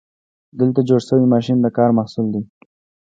[0.59, 2.41] دلته جوړ شوی ماشین د کار محصول دی.